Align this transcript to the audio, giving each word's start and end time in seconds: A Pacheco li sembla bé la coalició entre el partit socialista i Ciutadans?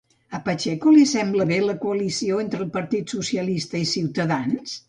A 0.37 0.39
Pacheco 0.45 0.93
li 0.95 1.03
sembla 1.11 1.45
bé 1.51 1.59
la 1.65 1.77
coalició 1.85 2.41
entre 2.47 2.65
el 2.65 2.73
partit 2.79 3.17
socialista 3.19 3.83
i 3.83 3.87
Ciutadans? 3.95 4.79